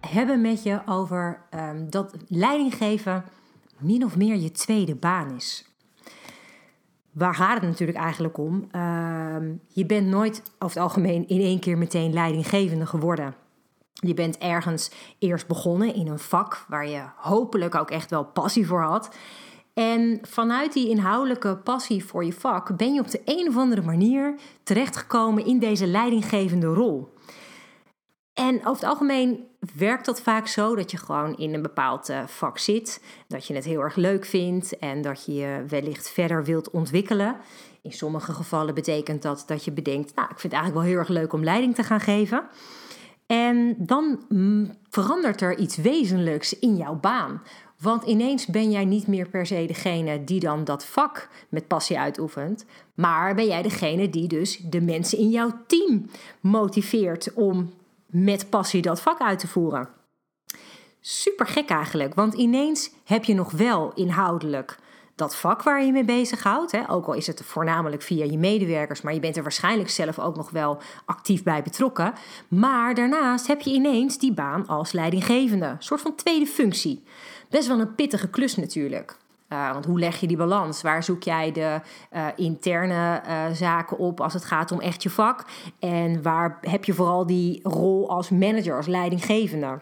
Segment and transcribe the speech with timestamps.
[0.00, 3.24] hebben met je over um, dat leidinggeven
[3.78, 5.64] min of meer je tweede baan is.
[7.12, 8.68] Waar gaat het natuurlijk eigenlijk om?
[8.72, 9.36] Uh,
[9.68, 13.34] je bent nooit over het algemeen in één keer meteen leidinggevende geworden.
[13.92, 18.66] Je bent ergens eerst begonnen in een vak waar je hopelijk ook echt wel passie
[18.66, 19.16] voor had.
[19.74, 23.82] En vanuit die inhoudelijke passie voor je vak ben je op de een of andere
[23.82, 27.14] manier terechtgekomen in deze leidinggevende rol.
[28.36, 32.26] En over het algemeen werkt dat vaak zo dat je gewoon in een bepaald uh,
[32.26, 36.44] vak zit, dat je het heel erg leuk vindt en dat je je wellicht verder
[36.44, 37.36] wilt ontwikkelen.
[37.82, 40.98] In sommige gevallen betekent dat dat je bedenkt, nou, ik vind het eigenlijk wel heel
[40.98, 42.46] erg leuk om leiding te gaan geven.
[43.26, 47.42] En dan mm, verandert er iets wezenlijks in jouw baan.
[47.80, 51.98] Want ineens ben jij niet meer per se degene die dan dat vak met passie
[51.98, 52.64] uitoefent,
[52.94, 57.72] maar ben jij degene die dus de mensen in jouw team motiveert om
[58.24, 59.88] met passie dat vak uit te voeren.
[61.00, 64.78] Super gek eigenlijk, want ineens heb je nog wel inhoudelijk
[65.14, 66.72] dat vak waar je mee bezighoudt.
[66.72, 66.90] Hè?
[66.90, 70.36] Ook al is het voornamelijk via je medewerkers, maar je bent er waarschijnlijk zelf ook
[70.36, 72.12] nog wel actief bij betrokken.
[72.48, 77.04] Maar daarnaast heb je ineens die baan als leidinggevende, een soort van tweede functie.
[77.50, 79.16] Best wel een pittige klus natuurlijk.
[79.48, 80.82] Uh, want hoe leg je die balans?
[80.82, 81.80] Waar zoek jij de
[82.12, 85.44] uh, interne uh, zaken op als het gaat om echt je vak?
[85.78, 89.80] En waar heb je vooral die rol als manager, als leidinggevende?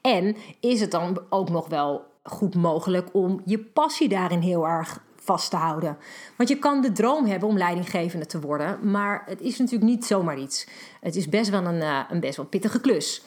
[0.00, 5.02] En is het dan ook nog wel goed mogelijk om je passie daarin heel erg
[5.16, 5.98] vast te houden?
[6.36, 10.04] Want je kan de droom hebben om leidinggevende te worden, maar het is natuurlijk niet
[10.04, 10.66] zomaar iets.
[11.00, 13.22] Het is best wel een, een best wel pittige klus.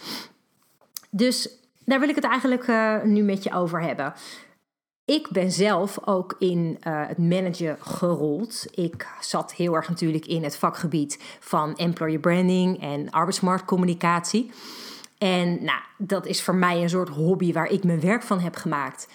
[1.09, 1.50] Dus
[1.85, 2.67] daar wil ik het eigenlijk
[3.03, 4.13] nu met je over hebben.
[5.11, 8.66] Ik ben zelf ook in uh, het managen gerold.
[8.75, 14.51] Ik zat heel erg natuurlijk in het vakgebied van employer branding en arbeidsmarktcommunicatie.
[15.17, 18.55] En nou, dat is voor mij een soort hobby waar ik mijn werk van heb
[18.55, 19.07] gemaakt.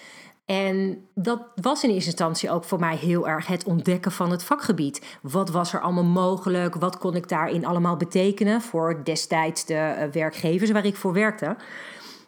[0.45, 4.43] En dat was in eerste instantie ook voor mij heel erg het ontdekken van het
[4.43, 5.17] vakgebied.
[5.21, 6.75] Wat was er allemaal mogelijk?
[6.75, 11.55] Wat kon ik daarin allemaal betekenen voor destijds de eh, werkgevers waar ik voor werkte?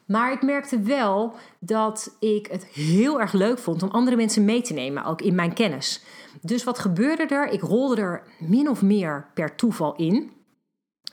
[0.10, 4.62] Maar ik merkte wel dat ik het heel erg leuk vond om andere mensen mee
[4.62, 6.04] te nemen, ook in mijn kennis.
[6.42, 7.48] Dus wat gebeurde er?
[7.48, 10.32] Ik rolde er min of meer per toeval in.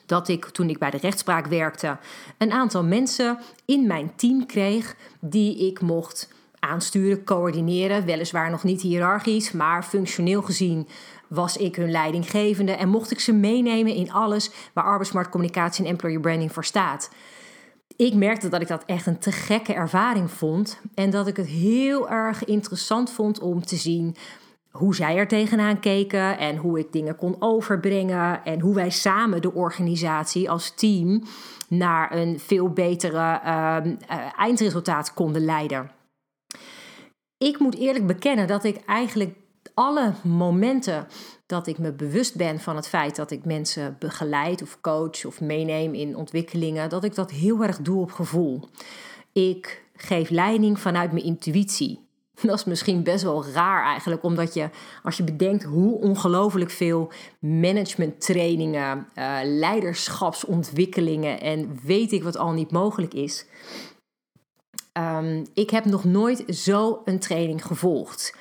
[0.07, 1.99] Dat ik toen ik bij de rechtspraak werkte,
[2.39, 8.05] een aantal mensen in mijn team kreeg die ik mocht aansturen, coördineren.
[8.05, 10.89] Weliswaar nog niet hiërarchisch, maar functioneel gezien
[11.29, 16.21] was ik hun leidinggevende en mocht ik ze meenemen in alles waar arbeidsmarktcommunicatie en employer
[16.21, 17.11] branding voor staat
[17.97, 20.81] ik merkte dat ik dat echt een te gekke ervaring vond.
[20.95, 24.17] En dat ik het heel erg interessant vond om te zien
[24.71, 29.43] hoe zij er tegenaan keken en hoe ik dingen kon overbrengen en hoe wij samen
[29.43, 31.23] de organisatie als team
[31.69, 33.79] naar een veel betere uh,
[34.37, 35.91] eindresultaat konden leiden.
[37.39, 39.35] Ik moet eerlijk bekennen dat ik eigenlijk
[39.77, 41.07] alle momenten
[41.47, 45.41] dat ik me bewust ben van het feit dat ik mensen begeleid of coach of
[45.41, 48.69] meeneem in ontwikkelingen, dat ik dat heel erg doe op gevoel.
[49.33, 52.05] Ik geef leiding vanuit mijn intuïtie.
[52.43, 54.71] Dat is misschien best wel raar eigenlijk, omdat je,
[55.03, 62.71] als je bedenkt hoe ongelooflijk veel managementtrainingen, uh, leiderschapsontwikkelingen en weet ik wat al niet
[62.71, 63.47] mogelijk is.
[64.93, 68.35] Um, ik heb nog nooit zo een training gevolgd.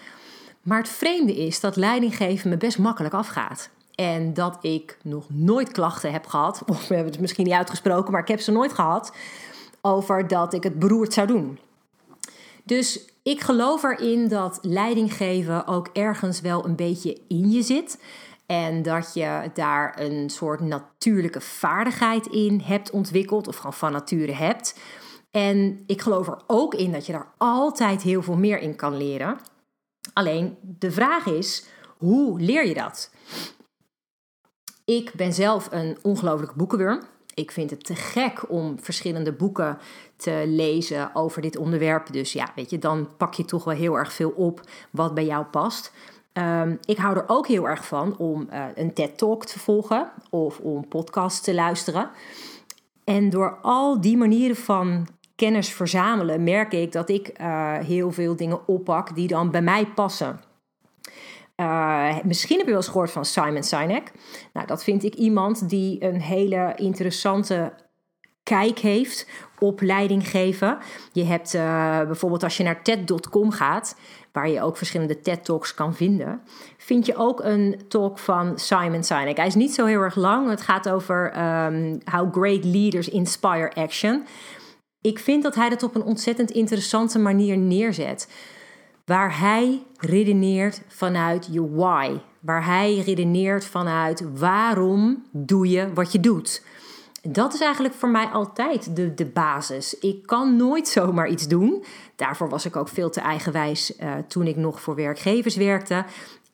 [0.65, 3.69] Maar het vreemde is dat leidinggeven me best makkelijk afgaat.
[3.95, 8.11] En dat ik nog nooit klachten heb gehad, of we hebben het misschien niet uitgesproken,
[8.11, 9.11] maar ik heb ze nooit gehad,
[9.81, 11.59] over dat ik het beroerd zou doen.
[12.63, 18.01] Dus ik geloof erin dat leidinggeven ook ergens wel een beetje in je zit.
[18.45, 24.33] En dat je daar een soort natuurlijke vaardigheid in hebt ontwikkeld, of gewoon van nature
[24.33, 24.79] hebt.
[25.31, 28.97] En ik geloof er ook in dat je daar altijd heel veel meer in kan
[28.97, 29.37] leren.
[30.15, 31.65] Alleen de vraag is,
[31.97, 33.11] hoe leer je dat?
[34.85, 37.01] Ik ben zelf een ongelooflijke boekenwurm.
[37.33, 39.77] Ik vind het te gek om verschillende boeken
[40.15, 42.13] te lezen over dit onderwerp.
[42.13, 45.25] Dus ja, weet je, dan pak je toch wel heel erg veel op wat bij
[45.25, 45.91] jou past.
[46.33, 50.59] Um, ik hou er ook heel erg van om uh, een TED-talk te volgen of
[50.59, 52.09] om podcasts te luisteren.
[53.03, 58.35] En door al die manieren van kennis verzamelen, merk ik dat ik uh, heel veel
[58.35, 60.39] dingen oppak die dan bij mij passen.
[61.55, 64.11] Uh, misschien heb je wel eens gehoord van Simon Sinek.
[64.53, 67.73] Nou, dat vind ik iemand die een hele interessante
[68.43, 69.29] kijk heeft
[69.59, 70.77] op leiding geven.
[71.11, 71.61] Je hebt uh,
[72.01, 73.95] bijvoorbeeld als je naar TED.com gaat,
[74.31, 76.41] waar je ook verschillende TED-talks kan vinden,
[76.77, 79.37] vind je ook een talk van Simon Sinek.
[79.37, 80.49] Hij is niet zo heel erg lang.
[80.49, 81.25] Het gaat over
[81.65, 84.25] um, how great leaders inspire action.
[85.05, 88.27] Ik vind dat hij dat op een ontzettend interessante manier neerzet.
[89.05, 92.17] Waar hij redeneert vanuit je why.
[92.39, 96.63] Waar hij redeneert vanuit waarom doe je wat je doet.
[97.21, 99.99] Dat is eigenlijk voor mij altijd de, de basis.
[99.99, 101.83] Ik kan nooit zomaar iets doen.
[102.15, 106.05] Daarvoor was ik ook veel te eigenwijs uh, toen ik nog voor werkgevers werkte.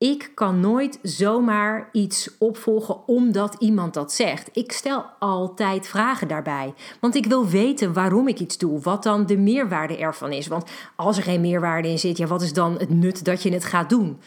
[0.02, 4.50] Ik kan nooit zomaar iets opvolgen omdat iemand dat zegt.
[4.54, 6.74] Ik stel altijd vragen daarbij.
[7.00, 8.80] Want ik wil weten waarom ik iets doe.
[8.80, 10.48] Wat dan de meerwaarde ervan is.
[10.48, 13.54] Want als er geen meerwaarde in zit, ja, wat is dan het nut dat je
[13.54, 14.20] het gaat doen?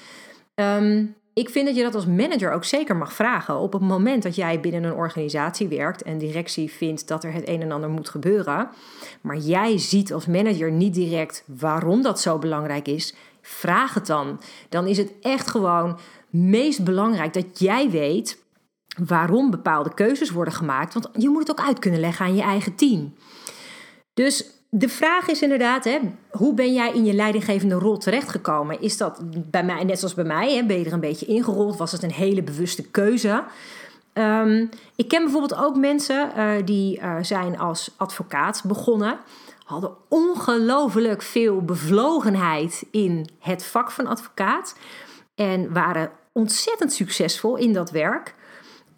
[0.54, 3.58] Um, ik vind dat je dat als manager ook zeker mag vragen.
[3.58, 7.48] Op het moment dat jij binnen een organisatie werkt en directie vindt dat er het
[7.48, 8.68] een en ander moet gebeuren,
[9.20, 13.14] maar jij ziet als manager niet direct waarom dat zo belangrijk is,
[13.46, 14.40] vraag het dan.
[14.68, 15.98] Dan is het echt gewoon
[16.30, 18.42] meest belangrijk dat jij weet
[19.06, 22.42] waarom bepaalde keuzes worden gemaakt, want je moet het ook uit kunnen leggen aan je
[22.42, 23.14] eigen team.
[24.14, 25.98] Dus de vraag is inderdaad, hè,
[26.30, 28.80] hoe ben jij in je leidinggevende rol terechtgekomen?
[28.80, 29.20] Is dat
[29.50, 31.76] bij mij, net zoals bij mij, hè, ben je er een beetje ingerold?
[31.76, 33.44] Was het een hele bewuste keuze?
[34.12, 39.18] Um, ik ken bijvoorbeeld ook mensen uh, die uh, zijn als advocaat begonnen.
[39.64, 44.76] Hadden ongelooflijk veel bevlogenheid in het vak van advocaat.
[45.34, 48.34] En waren ontzettend succesvol in dat werk.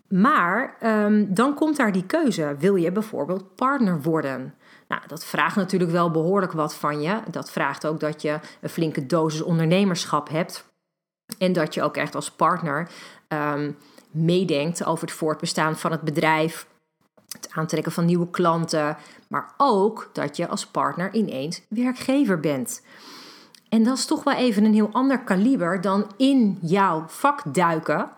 [0.08, 2.56] Maar um, dan komt daar die keuze.
[2.58, 4.54] Wil je bijvoorbeeld partner worden?
[4.88, 7.20] Nou, dat vraagt natuurlijk wel behoorlijk wat van je.
[7.30, 10.64] Dat vraagt ook dat je een flinke dosis ondernemerschap hebt.
[11.38, 12.88] En dat je ook echt als partner
[13.28, 13.76] um,
[14.10, 16.66] meedenkt over het voortbestaan van het bedrijf,
[17.36, 18.96] het aantrekken van nieuwe klanten,
[19.28, 22.82] maar ook dat je als partner ineens werkgever bent.
[23.68, 28.10] En dat is toch wel even een heel ander kaliber dan in jouw vak duiken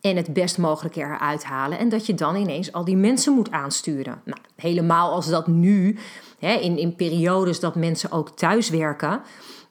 [0.00, 1.78] en het best mogelijke eruit halen.
[1.78, 4.20] En dat je dan ineens al die mensen moet aansturen.
[4.24, 5.98] Nou, helemaal als dat nu,
[6.38, 9.22] hè, in, in periodes dat mensen ook thuiswerken,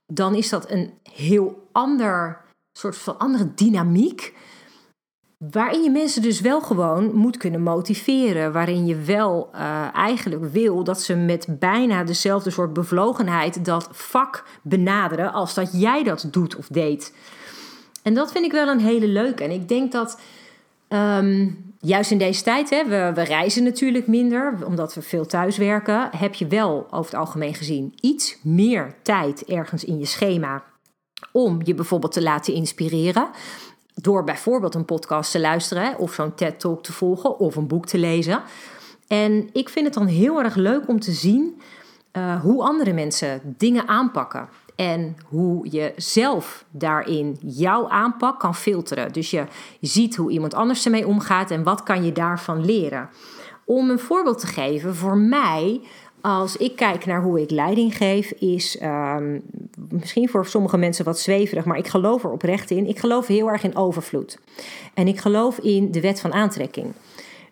[0.08, 2.42] dan is dat een heel ander
[2.72, 4.34] soort van andere dynamiek.
[5.52, 8.52] Waarin je mensen dus wel gewoon moet kunnen motiveren.
[8.52, 14.44] Waarin je wel uh, eigenlijk wil dat ze met bijna dezelfde soort bevlogenheid dat vak
[14.62, 17.14] benaderen als dat jij dat doet of deed.
[18.04, 19.44] En dat vind ik wel een hele leuke.
[19.44, 20.20] En ik denk dat
[20.90, 25.58] um, juist in deze tijd, hè, we, we reizen natuurlijk minder, omdat we veel thuis
[25.58, 30.64] werken, heb je wel over het algemeen gezien iets meer tijd ergens in je schema
[31.32, 33.30] om je bijvoorbeeld te laten inspireren.
[34.02, 37.98] Door bijvoorbeeld een podcast te luisteren of zo'n TED-talk te volgen of een boek te
[37.98, 38.42] lezen.
[39.08, 41.62] En ik vind het dan heel erg leuk om te zien
[42.14, 49.14] uh, hoe andere mensen dingen aanpakken en hoe je zelf daarin jouw aanpak kan filteren.
[49.14, 49.46] Dus je
[49.82, 53.10] ziet hoe iemand anders ermee omgaat en wat kan je daarvan leren.
[53.66, 55.82] Om een voorbeeld te geven, voor mij,
[56.25, 59.41] als ik kijk naar hoe ik leiding geef, is um,
[59.89, 62.88] misschien voor sommige mensen wat zweverig, maar ik geloof er oprecht in.
[62.88, 64.39] Ik geloof heel erg in overvloed.
[64.94, 66.94] En ik geloof in de wet van aantrekking.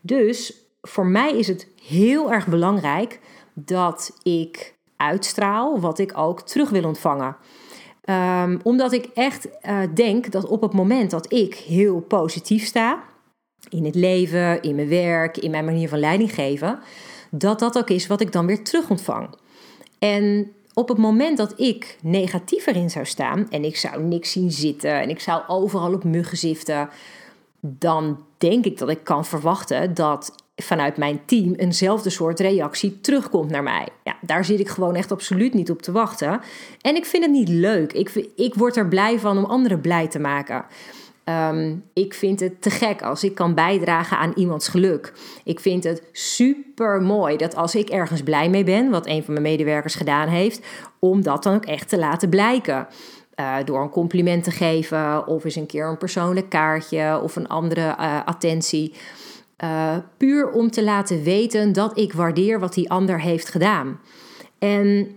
[0.01, 3.19] Dus voor mij is het heel erg belangrijk
[3.53, 7.35] dat ik uitstraal, wat ik ook terug wil ontvangen.
[8.09, 13.03] Um, omdat ik echt uh, denk dat op het moment dat ik heel positief sta,
[13.69, 16.79] in het leven, in mijn werk, in mijn manier van leiding geven,
[17.35, 19.29] dat dat ook is wat ik dan weer terug ontvang.
[19.99, 24.51] En op het moment dat ik negatief erin zou staan en ik zou niks zien
[24.51, 26.89] zitten en ik zou overal op muggen ziften,
[27.59, 33.49] dan denk ik dat ik kan verwachten dat vanuit mijn team eenzelfde soort reactie terugkomt
[33.49, 33.87] naar mij.
[34.03, 36.41] Ja, daar zit ik gewoon echt absoluut niet op te wachten.
[36.81, 37.93] En ik vind het niet leuk.
[37.93, 40.65] Ik, ik word er blij van om anderen blij te maken.
[41.25, 45.13] Um, ik vind het te gek als ik kan bijdragen aan iemands geluk.
[45.43, 49.33] Ik vind het super mooi dat als ik ergens blij mee ben, wat een van
[49.33, 50.65] mijn medewerkers gedaan heeft,
[50.99, 52.87] om dat dan ook echt te laten blijken.
[53.39, 57.47] Uh, door een compliment te geven, of eens een keer een persoonlijk kaartje of een
[57.47, 58.93] andere uh, attentie.
[59.63, 63.99] Uh, puur om te laten weten dat ik waardeer wat die ander heeft gedaan.
[64.59, 65.15] En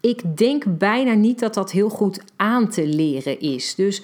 [0.00, 3.74] ik denk bijna niet dat dat heel goed aan te leren is.
[3.74, 4.02] Dus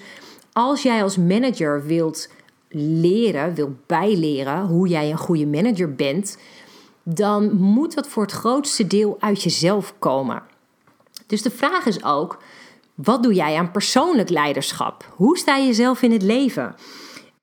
[0.53, 2.29] als jij als manager wilt
[2.69, 6.37] leren, wil bijleren hoe jij een goede manager bent,
[7.03, 10.43] dan moet dat voor het grootste deel uit jezelf komen.
[11.27, 12.37] Dus de vraag is ook:
[12.95, 15.13] wat doe jij aan persoonlijk leiderschap?
[15.15, 16.75] Hoe sta je zelf in het leven?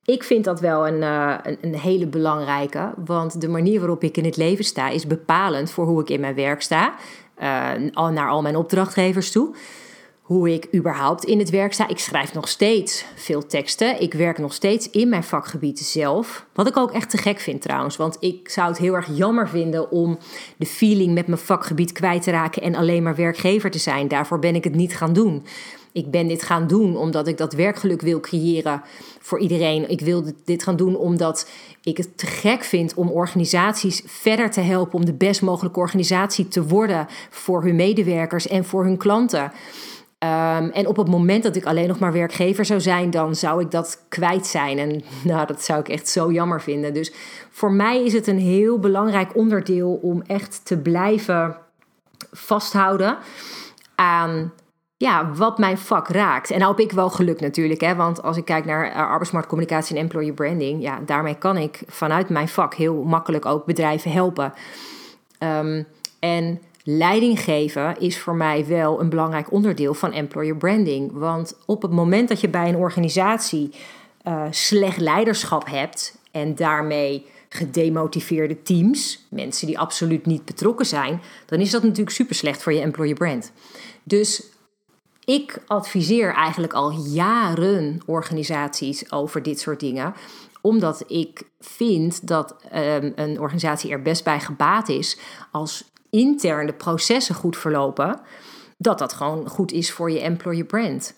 [0.04, 4.16] Ik vind dat wel een, uh, een, een, hele belangrijke, want de manier waarop ik
[4.16, 6.94] in het leven sta is bepalend voor hoe ik in mijn werk sta,
[7.38, 9.54] uh, naar al mijn opdrachtgevers toe
[10.28, 11.88] hoe ik überhaupt in het werk sta.
[11.88, 14.00] Ik schrijf nog steeds veel teksten.
[14.00, 16.46] Ik werk nog steeds in mijn vakgebied zelf.
[16.54, 17.96] Wat ik ook echt te gek vind trouwens.
[17.96, 20.18] Want ik zou het heel erg jammer vinden om
[20.56, 24.08] de feeling met mijn vakgebied kwijt te raken en alleen maar werkgever te zijn.
[24.08, 25.44] Daarvoor ben ik het niet gaan doen.
[25.92, 28.82] Ik ben dit gaan doen omdat ik dat werkgeluk wil creëren
[29.20, 29.90] voor iedereen.
[29.90, 31.50] Ik wil dit gaan doen omdat
[31.82, 36.48] ik het te gek vind om organisaties verder te helpen om de best mogelijke organisatie
[36.48, 39.52] te worden voor hun medewerkers en voor hun klanten.
[40.18, 43.60] Ehm, en op het moment dat ik alleen nog maar werkgever zou zijn, dan zou
[43.60, 44.78] ik dat kwijt zijn.
[44.78, 46.94] En nou, dat zou ik echt zo jammer vinden.
[46.94, 47.12] Dus
[47.50, 51.56] voor mij is het een heel belangrijk onderdeel om echt te blijven
[52.30, 53.18] vasthouden
[53.94, 54.52] aan
[54.96, 56.50] ja, wat mijn vak raakt.
[56.50, 59.96] En nou heb ik wel geluk natuurlijk, hè, want als ik kijk naar uh, arbeidsmarktcommunicatie
[59.96, 64.52] en employer branding, ja, daarmee kan ik vanuit mijn vak heel makkelijk ook bedrijven helpen.
[65.38, 65.86] Um,
[66.18, 66.60] en
[66.90, 71.12] leiding geven is voor mij wel een belangrijk onderdeel van employer branding.
[71.12, 73.70] Want op het moment dat je bij een organisatie
[74.24, 81.60] uh, slecht leiderschap hebt en daarmee gedemotiveerde teams, mensen die absoluut niet betrokken zijn, dan
[81.60, 83.52] is dat natuurlijk super slecht voor je employer brand.
[84.02, 84.42] Dus
[85.24, 90.14] ik adviseer eigenlijk al jaren organisaties over dit soort dingen
[90.60, 95.18] omdat ik vind dat um, een organisatie er best bij gebaat is
[95.50, 98.20] als intern de processen goed verlopen,
[98.78, 101.14] dat dat gewoon goed is voor je employer brand.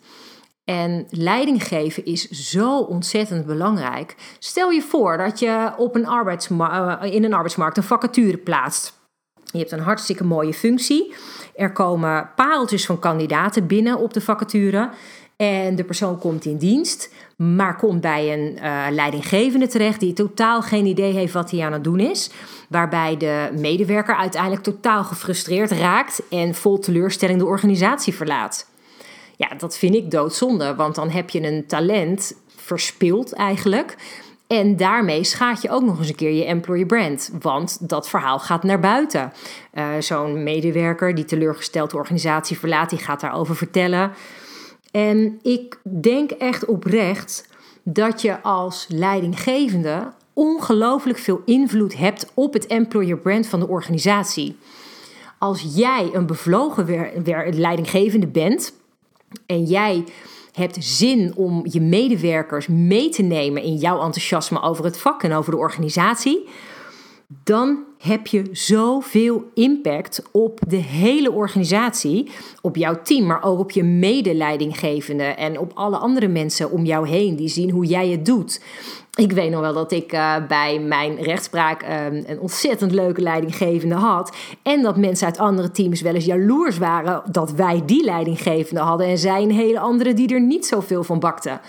[0.65, 4.17] En leiding geven is zo ontzettend belangrijk.
[4.39, 8.99] Stel je voor dat je op een eh, in een arbeidsmarkt een vacature plaatst.
[9.45, 11.15] Je hebt een hartstikke mooie functie.
[11.55, 14.91] Er komen pareltjes van kandidaten binnen op de vacature.
[15.41, 20.63] En de persoon komt in dienst, maar komt bij een uh, leidinggevende terecht die totaal
[20.63, 22.31] geen idee heeft wat hij aan het doen is.
[22.69, 28.67] Waarbij de medewerker uiteindelijk totaal gefrustreerd raakt en vol teleurstelling de organisatie verlaat.
[29.37, 33.97] Ja, dat vind ik doodzonde, want dan heb je een talent verspild eigenlijk.
[34.47, 37.31] En daarmee schaadt je ook nog eens een keer je employer brand.
[37.41, 39.33] Want dat verhaal gaat naar buiten.
[39.75, 44.13] Uh, Zo'n medewerker die teleurgesteld de organisatie verlaat, die gaat daarover vertellen.
[44.91, 47.49] En ik denk echt oprecht
[47.83, 54.57] dat je als leidinggevende ongelooflijk veel invloed hebt op het employer brand van de organisatie.
[55.39, 57.13] Als jij een bevlogen
[57.55, 58.73] leidinggevende bent
[59.47, 60.05] en jij
[60.53, 65.33] hebt zin om je medewerkers mee te nemen in jouw enthousiasme over het vak en
[65.33, 66.49] over de organisatie,
[67.45, 73.71] dan heb je zoveel impact op de hele organisatie, op jouw team, maar ook op
[73.71, 78.27] je medeleidinggevende en op alle andere mensen om jou heen die zien hoe jij het
[78.27, 78.61] doet.
[79.15, 83.95] Ik weet nog wel dat ik uh, bij mijn rechtspraak um, een ontzettend leuke leidinggevende
[83.95, 84.37] had.
[84.63, 89.07] En dat mensen uit andere teams wel eens jaloers waren dat wij die leidinggevende hadden.
[89.07, 91.61] En zij een hele andere die er niet zoveel van bakte.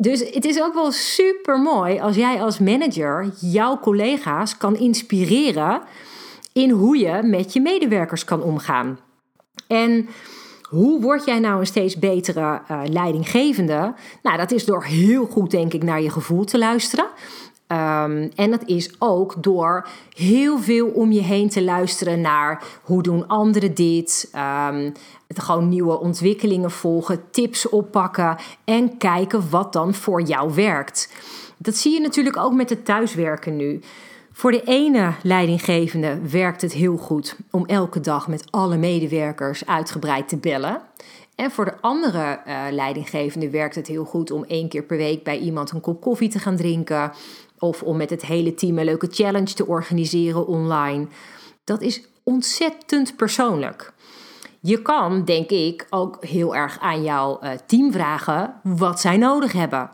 [0.00, 5.80] Dus het is ook wel super mooi als jij als manager jouw collega's kan inspireren
[6.52, 8.98] in hoe je met je medewerkers kan omgaan.
[9.66, 10.08] En
[10.62, 13.94] hoe word jij nou een steeds betere uh, leidinggevende?
[14.22, 17.06] Nou, dat is door heel goed, denk ik, naar je gevoel te luisteren.
[17.72, 23.02] Um, en dat is ook door heel veel om je heen te luisteren naar hoe
[23.02, 24.32] doen anderen dit.
[24.34, 24.92] Um,
[25.34, 31.12] gewoon nieuwe ontwikkelingen volgen, tips oppakken en kijken wat dan voor jou werkt.
[31.56, 33.80] Dat zie je natuurlijk ook met het thuiswerken nu.
[34.32, 40.28] Voor de ene leidinggevende werkt het heel goed om elke dag met alle medewerkers uitgebreid
[40.28, 40.80] te bellen.
[41.38, 45.24] En voor de andere uh, leidinggevende werkt het heel goed om één keer per week
[45.24, 47.12] bij iemand een kop koffie te gaan drinken.
[47.58, 51.06] Of om met het hele team een leuke challenge te organiseren online.
[51.64, 53.92] Dat is ontzettend persoonlijk.
[54.60, 59.52] Je kan, denk ik, ook heel erg aan jouw uh, team vragen wat zij nodig
[59.52, 59.90] hebben.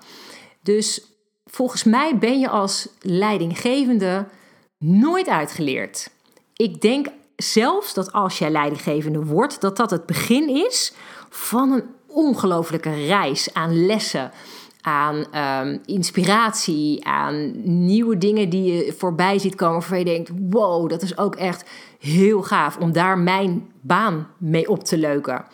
[0.63, 1.07] Dus
[1.45, 4.27] volgens mij ben je als leidinggevende
[4.79, 6.11] nooit uitgeleerd.
[6.57, 10.95] Ik denk zelfs dat als jij leidinggevende wordt, dat dat het begin is
[11.35, 14.31] van een ongelofelijke reis aan lessen,
[14.81, 17.53] aan um, inspiratie, aan
[17.85, 21.71] nieuwe dingen die je voorbij ziet komen waarvan je denkt: wow, dat is ook echt
[21.99, 25.45] heel gaaf om daar mijn baan mee op te leuken.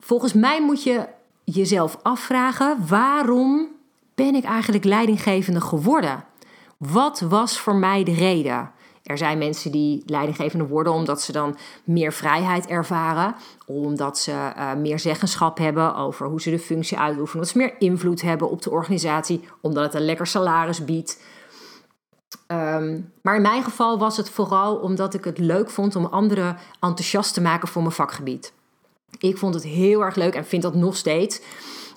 [0.00, 1.06] Volgens mij moet je
[1.44, 3.68] jezelf afvragen: waarom
[4.14, 6.24] ben ik eigenlijk leidinggevende geworden?
[6.76, 8.70] Wat was voor mij de reden?
[9.08, 13.34] Er zijn mensen die leidinggevende worden omdat ze dan meer vrijheid ervaren,
[13.66, 17.74] omdat ze uh, meer zeggenschap hebben over hoe ze de functie uitoefenen, omdat ze meer
[17.78, 21.20] invloed hebben op de organisatie, omdat het een lekker salaris biedt.
[22.46, 26.56] Ehm, maar in mijn geval was het vooral omdat ik het leuk vond om anderen
[26.80, 28.52] enthousiast te maken voor mijn vakgebied.
[29.18, 31.40] Ik vond het heel erg leuk en vind dat nog steeds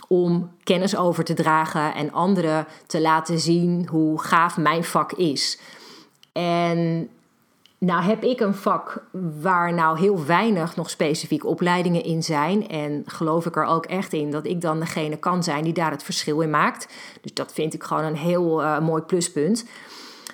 [0.08, 5.60] om kennis over te dragen en anderen te laten zien hoe gaaf mijn vak is.
[6.32, 7.10] En
[7.78, 9.04] nou heb ik een vak
[9.42, 12.68] waar nou heel weinig nog specifiek opleidingen in zijn.
[12.68, 15.92] En geloof ik er ook echt in dat ik dan degene kan zijn die daar
[15.92, 16.88] het verschil in maakt.
[17.22, 19.66] Dus dat vind ik gewoon een heel uh, mooi pluspunt.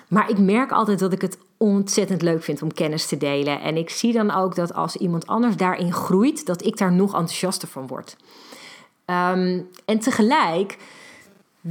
[0.08, 3.60] Maar ik merk altijd dat ik het ontzettend leuk vind om kennis te delen.
[3.60, 7.14] En ik zie dan ook dat als iemand anders daarin groeit, dat ik daar nog
[7.14, 8.16] enthousiaster van word.
[9.06, 10.78] Um, en tegelijk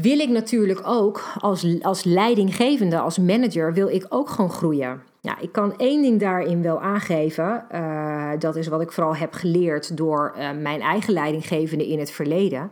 [0.02, 5.02] wil ik natuurlijk ook als, als leidinggevende, als manager, wil ik ook gewoon groeien.
[5.22, 7.66] Ja, ik kan één ding daarin wel aangeven.
[7.72, 12.12] Uh, dat is wat ik vooral heb geleerd door uh, mijn eigen leidinggevende in het
[12.12, 12.72] verleden.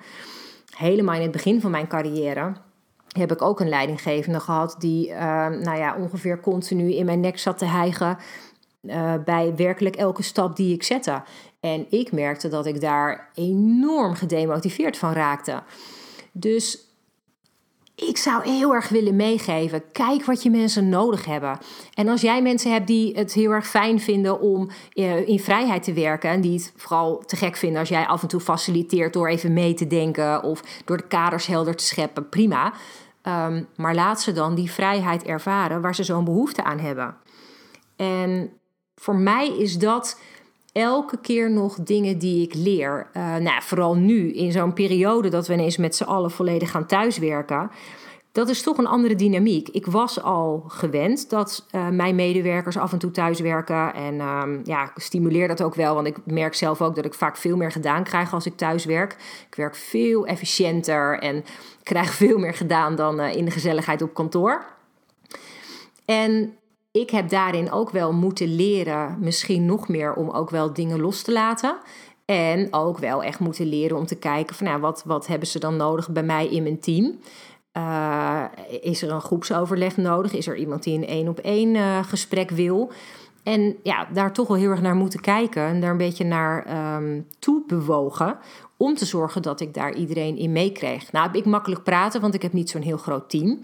[0.76, 2.54] Helemaal in het begin van mijn carrière
[3.08, 5.18] heb ik ook een leidinggevende gehad die uh,
[5.48, 8.18] nou ja, ongeveer continu in mijn nek zat te hijgen
[9.26, 11.24] bij werkelijk elke stap die ik zette.
[11.60, 15.64] En ik merkte dat ik daar enorm gedemotiveerd van raakte.
[16.32, 16.85] Dus
[17.96, 19.92] ik zou heel erg willen meegeven.
[19.92, 21.58] Kijk wat je mensen nodig hebben.
[21.94, 25.84] En als jij mensen hebt die het heel erg fijn vinden om eh, in vrijheid
[25.84, 26.30] te werken.
[26.30, 29.54] En die het vooral te gek vinden als jij af en toe faciliteert door even
[29.54, 30.44] mee te denken.
[30.44, 32.30] Of door de kaders helder te scheppen.
[32.30, 32.74] Prima.
[33.22, 37.16] Ehm, maar laat ze dan die vrijheid ervaren waar ze zo'n behoefte aan hebben.
[37.96, 38.52] En
[38.96, 40.20] voor mij is dat
[40.76, 43.08] elke keer nog dingen die ik leer.
[43.14, 46.86] Uh, nou, vooral nu in zo'n periode dat we ineens met z'n allen volledig gaan
[46.86, 47.72] thuiswerken.
[48.32, 49.70] Dat is toch een andere dynamiek.
[49.70, 53.94] Ik was al gewend dat uh, mijn medewerkers af en toe thuiswerken.
[53.94, 55.96] En uh, ja, ik stimuleer dat ook wel.
[55.96, 58.86] Want ik merk zelf ook dat ik vaak veel meer gedaan krijg als ik thuis
[58.86, 59.16] werk.
[59.50, 61.44] Ik werk veel efficiënter en
[61.84, 64.66] krijg veel meer gedaan dan uh, in de gezelligheid op kantoor.
[66.06, 66.58] En
[66.96, 71.22] ik heb daarin ook wel moeten leren, misschien nog meer, om ook wel dingen los
[71.22, 71.78] te laten.
[72.26, 75.60] En ook wel echt moeten leren om te kijken van nou, wat, wat hebben ze
[75.60, 77.20] dan nodig bij mij in mijn team.
[77.78, 78.44] Uh,
[78.82, 80.34] is er een groepsoverleg nodig?
[80.34, 82.92] Is er iemand die een één op één gesprek wil?
[83.44, 86.96] En ja, daar toch wel heel erg naar moeten kijken en daar een beetje naar
[86.98, 88.38] um, toe bewogen.
[88.78, 91.12] Om te zorgen dat ik daar iedereen in meekreeg.
[91.12, 93.60] Nou, heb ik makkelijk praten, want ik heb niet zo'n heel groot team.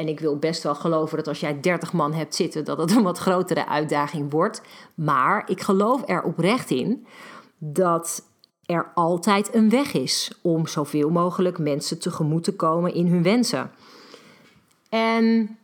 [0.00, 2.96] En ik wil best wel geloven dat als jij 30 man hebt zitten, dat het
[2.96, 4.62] een wat grotere uitdaging wordt.
[4.94, 7.06] Maar ik geloof er oprecht in
[7.58, 8.24] dat
[8.66, 13.70] er altijd een weg is om zoveel mogelijk mensen tegemoet te komen in hun wensen.
[14.88, 15.58] En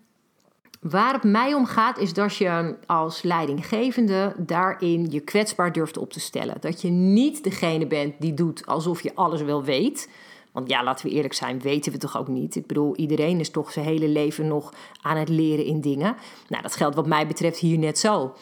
[0.81, 6.13] waar het mij om gaat, is dat je als leidinggevende daarin je kwetsbaar durft op
[6.13, 6.57] te stellen.
[6.61, 10.09] Dat je niet degene bent die doet alsof je alles wel weet.
[10.57, 12.57] Want ja, laten we eerlijk zijn, weten we toch ook niet.
[12.57, 16.17] Ik bedoel, iedereen is toch zijn hele leven nog aan het leren in dingen.
[16.49, 18.35] Nou, dat geldt wat mij betreft hier net zo.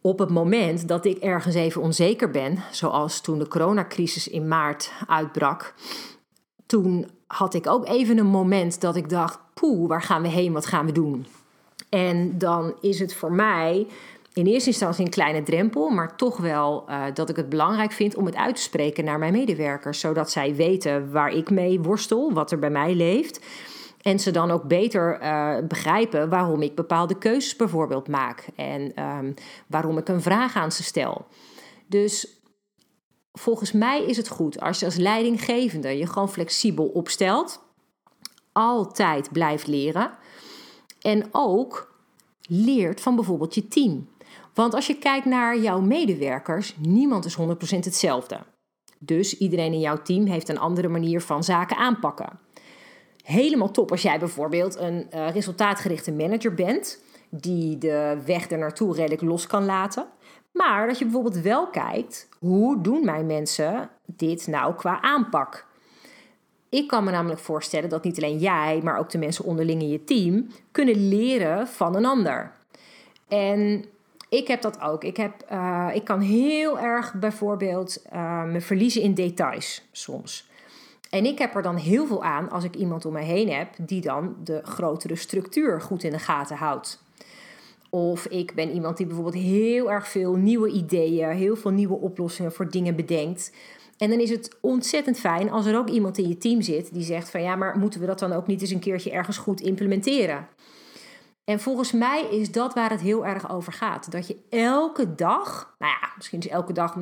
[0.00, 4.92] Op het moment dat ik ergens even onzeker ben, zoals toen de coronacrisis in maart
[5.06, 5.74] uitbrak,
[6.66, 10.52] toen had ik ook even een moment dat ik dacht: poeh, waar gaan we heen?
[10.52, 11.26] Wat gaan we doen?
[11.88, 13.86] En dan is het voor mij
[14.34, 18.16] in eerste instantie een kleine drempel, maar toch wel uh, dat ik het belangrijk vind
[18.16, 22.32] om het uit te spreken naar mijn medewerkers, zodat zij weten waar ik mee worstel,
[22.32, 23.40] wat er bij mij leeft.
[24.02, 29.34] En ze dan ook beter uh, begrijpen waarom ik bepaalde keuzes bijvoorbeeld maak en um,
[29.66, 31.26] waarom ik een vraag aan ze stel.
[31.86, 32.40] Dus
[33.32, 37.62] volgens mij is het goed als je als leidinggevende je gewoon flexibel opstelt,
[38.52, 40.10] altijd blijft leren
[41.00, 41.94] en ook
[42.48, 44.08] leert van bijvoorbeeld je team.
[44.54, 48.38] Want als je kijkt naar jouw medewerkers, niemand is 100% hetzelfde.
[48.98, 52.38] Dus iedereen in jouw team heeft een andere manier van zaken aanpakken.
[53.22, 58.94] Helemaal top als jij bijvoorbeeld een uh, resultaatgerichte manager bent, die de weg er naartoe
[58.94, 60.06] redelijk los kan laten.
[60.52, 65.66] Maar dat je bijvoorbeeld wel kijkt, hoe doen mijn mensen dit nou qua aanpak?
[66.68, 69.88] Ik kan me namelijk voorstellen dat niet alleen jij, maar ook de mensen onderling in
[69.88, 72.52] je team kunnen leren van een ander.
[73.28, 73.84] En
[74.32, 75.04] ik heb dat ook.
[75.04, 80.48] Ik, heb, uh, ik kan heel erg bijvoorbeeld uh, me verliezen in details soms.
[81.10, 83.68] En ik heb er dan heel veel aan als ik iemand om me heen heb
[83.78, 87.02] die dan de grotere structuur goed in de gaten houdt.
[87.90, 92.52] Of ik ben iemand die bijvoorbeeld heel erg veel nieuwe ideeën, heel veel nieuwe oplossingen
[92.52, 93.52] voor dingen bedenkt.
[93.98, 97.04] En dan is het ontzettend fijn als er ook iemand in je team zit die
[97.04, 99.60] zegt van ja, maar moeten we dat dan ook niet eens een keertje ergens goed
[99.60, 100.48] implementeren?
[101.44, 104.10] En volgens mij is dat waar het heel erg over gaat.
[104.10, 106.96] Dat je elke dag, nou ja, misschien is elke dag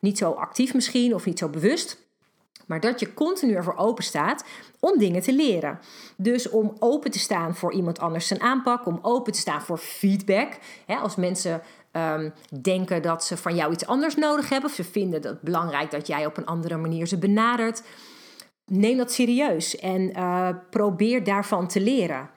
[0.00, 2.00] niet zo actief misschien of niet zo bewust.
[2.66, 4.44] Maar dat je continu ervoor open staat
[4.80, 5.80] om dingen te leren.
[6.16, 9.78] Dus om open te staan voor iemand anders zijn aanpak, om open te staan voor
[9.78, 10.58] feedback.
[10.86, 12.30] als mensen ehm,
[12.62, 16.06] denken dat ze van jou iets anders nodig hebben, of ze vinden het belangrijk dat
[16.06, 17.82] jij op een andere manier ze benadert,
[18.64, 22.30] neem dat serieus en uh, probeer daarvan te leren.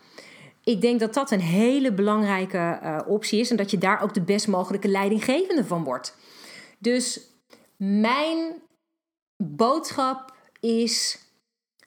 [0.66, 4.14] Ik denk dat dat een hele belangrijke uh, optie is en dat je daar ook
[4.14, 6.18] de best mogelijke leidinggevende van wordt.
[6.80, 7.22] Dus
[7.78, 8.62] mijn
[9.38, 11.20] boodschap is: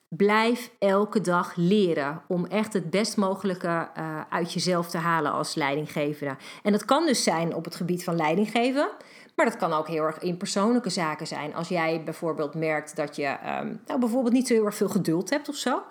[0.09, 5.55] blijf elke dag leren om echt het best mogelijke uh, uit jezelf te halen als
[5.55, 6.37] leidinggevende.
[6.63, 8.89] En dat kan dus zijn op het gebied van leidinggeven.
[9.35, 11.55] Maar dat kan ook heel erg in persoonlijke zaken zijn.
[11.55, 15.31] Als jij bijvoorbeeld merkt dat je um, nou, bijvoorbeeld niet zo heel erg veel geduld
[15.31, 15.83] hebt of zo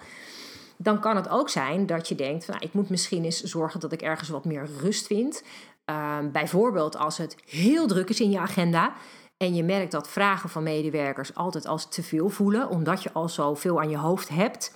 [0.78, 3.92] dan kan het ook zijn dat je denkt: nou, ik moet misschien eens zorgen dat
[3.92, 5.44] ik ergens wat meer rust vind.
[5.86, 8.94] Ehm, bijvoorbeeld als het heel druk is in je agenda.
[9.38, 13.30] En je merkt dat vragen van medewerkers altijd als te veel voelen, omdat je al
[13.30, 14.76] zoveel aan je hoofd hebt.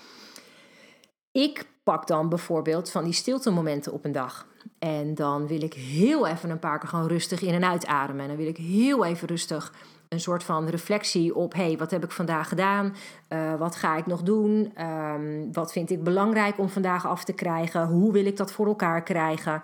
[1.32, 4.48] Ik pak dan bijvoorbeeld van die stilte-momenten op een dag.
[4.80, 8.22] En dan wil ik heel even een paar keer gewoon rustig in en uitademen.
[8.22, 9.74] En dan wil ik heel even rustig
[10.12, 12.96] een soort van reflectie op: hey, wat heb ik vandaag gedaan?
[13.30, 14.74] Uh, wat ga ik nog doen?
[14.82, 17.88] Um, wat vind ik belangrijk om vandaag af te krijgen?
[17.88, 19.62] Hoe wil ik dat voor elkaar krijgen?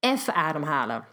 [0.00, 1.04] Even ademhalen.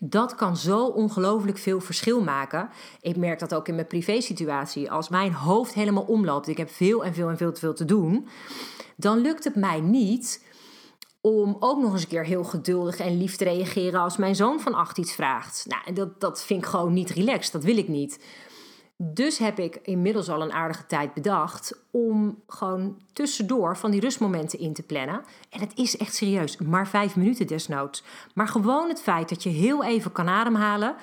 [0.00, 2.68] Dat kan zo ongelooflijk veel verschil maken.
[3.00, 4.90] Ik merk dat ook in mijn privésituatie.
[4.90, 7.84] Als mijn hoofd helemaal omloopt, ik heb veel en veel en veel te veel te
[7.84, 8.28] doen,
[8.96, 10.44] dan lukt het mij niet
[11.28, 14.60] om ook nog eens een keer heel geduldig en lief te reageren als mijn zoon
[14.60, 15.66] van acht iets vraagt.
[15.68, 18.24] Nou, dat, dat vind ik gewoon niet relaxed, dat wil ik niet.
[18.96, 24.58] Dus heb ik inmiddels al een aardige tijd bedacht om gewoon tussendoor van die rustmomenten
[24.58, 25.24] in te plannen.
[25.50, 28.02] En het is echt serieus, maar vijf minuten desnoods.
[28.34, 30.94] Maar gewoon het feit dat je heel even kan ademhalen,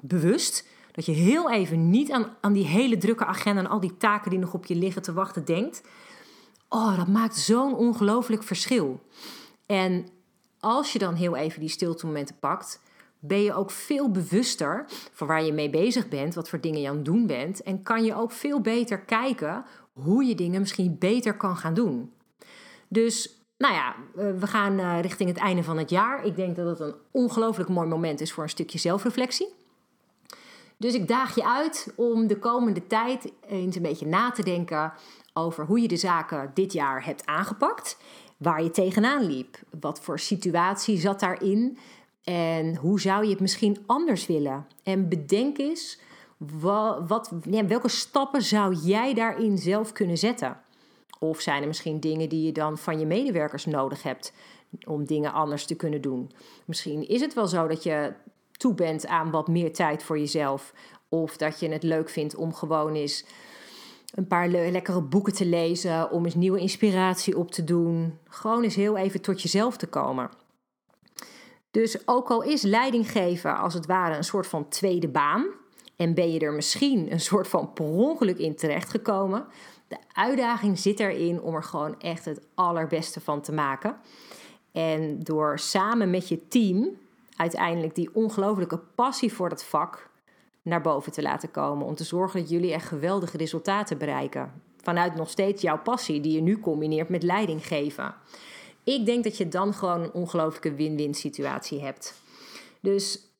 [0.00, 0.68] bewust.
[0.92, 4.30] Dat je heel even niet aan, aan die hele drukke agenda en al die taken
[4.30, 5.82] die nog op je liggen te wachten denkt.
[6.68, 9.00] Oh, dat maakt zo'n ongelooflijk verschil.
[9.66, 10.08] En
[10.60, 12.80] als je dan heel even die stiltemomenten pakt,
[13.18, 16.88] ben je ook veel bewuster van waar je mee bezig bent, wat voor dingen je
[16.88, 17.62] aan het doen bent.
[17.62, 22.12] En kan je ook veel beter kijken hoe je dingen misschien beter kan gaan doen.
[22.88, 26.24] Dus nou ja, eh, we gaan eh, richting het einde van het jaar.
[26.24, 29.54] Ik denk dat het een ongelooflijk mooi moment is voor een stukje zelfreflectie.
[30.76, 34.92] Dus ik daag je uit om de komende tijd eens een beetje na te denken
[35.32, 37.96] over hoe je de zaken dit jaar hebt aangepakt
[38.42, 39.58] waar je tegenaan liep.
[39.80, 41.78] Wat voor situatie zat daarin?
[42.24, 44.66] En hoe zou je het misschien anders willen?
[44.82, 45.98] En bedenk eens,
[47.06, 47.32] wat,
[47.66, 50.60] welke stappen zou jij daarin zelf kunnen zetten?
[51.18, 54.32] Of zijn er misschien dingen die je dan van je medewerkers nodig hebt
[54.86, 56.30] om dingen anders te kunnen doen?
[56.64, 58.12] Misschien is het wel zo dat je
[58.52, 60.72] toe bent aan wat meer tijd voor jezelf.
[61.08, 63.24] Of dat je het leuk vindt om gewoon eens
[64.14, 68.18] een paar lekkere boeken te lezen, om eens nieuwe inspiratie op te doen.
[68.28, 70.30] Gewoon eens heel even tot jezelf te komen.
[71.70, 75.46] Dus ook al is leiding geven als het ware een soort van tweede baan
[75.96, 79.46] en ben je er misschien een soort van per ongeluk in terechtgekomen,
[79.88, 83.96] de uitdaging zit erin om er gewoon echt het allerbeste van te maken.
[84.72, 86.88] En door samen met je team
[87.36, 90.10] uiteindelijk die ongelooflijke passie voor dat vak
[90.62, 91.86] naar boven te laten komen.
[91.86, 94.52] Om te zorgen dat jullie echt geweldige resultaten bereiken.
[94.82, 98.14] Vanuit nog steeds jouw passie, die je nu combineert met leiding geven.
[98.84, 102.20] Ik denk dat je dan gewoon een ongelooflijke win-win situatie hebt.
[102.80, 103.32] Dus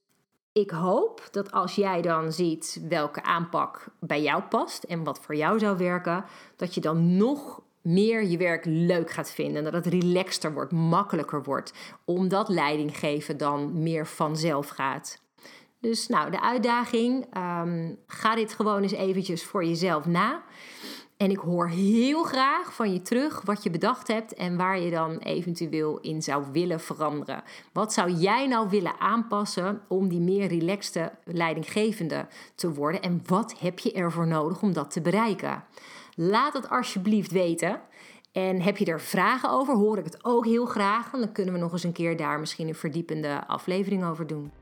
[0.53, 5.37] ik hoop dat als jij dan ziet welke aanpak bij jou past en wat voor
[5.37, 6.25] jou zou werken,
[6.57, 9.65] dat je dan nog meer je werk leuk gaat vinden.
[9.65, 11.73] Dat het relaxter wordt, makkelijker wordt.
[12.05, 15.22] Omdat leiding geven dan meer vanzelf gaat.
[15.83, 20.43] Dus nou, de uitdaging, um, ga dit gewoon eens eventjes voor jezelf na.
[21.17, 24.91] En ik hoor heel graag van je terug wat je bedacht hebt en waar je
[24.91, 27.43] dan eventueel in zou willen veranderen.
[27.73, 33.03] Wat zou jij nou willen aanpassen om die meer relaxte leidinggevende te worden?
[33.03, 35.65] En wat heb je ervoor nodig om dat te bereiken?
[36.15, 37.81] Laat het alsjeblieft weten.
[38.33, 41.11] En heb je er vragen over, hoor ik het ook heel graag.
[41.11, 44.62] dan kunnen we nog eens een keer daar misschien een verdiepende aflevering over doen.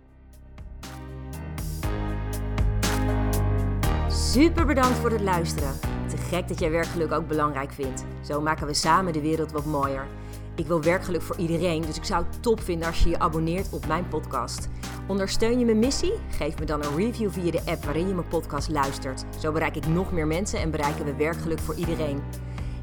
[4.31, 5.73] Super bedankt voor het luisteren.
[6.09, 8.05] Te gek dat jij werkgeluk ook belangrijk vindt.
[8.21, 10.07] Zo maken we samen de wereld wat mooier.
[10.55, 13.73] Ik wil werkgeluk voor iedereen, dus ik zou het top vinden als je je abonneert
[13.73, 14.69] op mijn podcast.
[15.07, 16.13] Ondersteun je mijn missie?
[16.31, 19.25] Geef me dan een review via de app waarin je mijn podcast luistert.
[19.39, 22.23] Zo bereik ik nog meer mensen en bereiken we werkgeluk voor iedereen.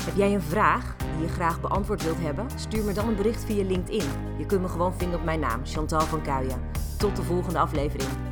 [0.03, 2.47] Heb jij een vraag die je graag beantwoord wilt hebben?
[2.55, 4.09] Stuur me dan een bericht via LinkedIn.
[4.37, 6.61] Je kunt me gewoon vinden op mijn naam, Chantal van Kuijen.
[6.97, 8.26] Tot de volgende aflevering.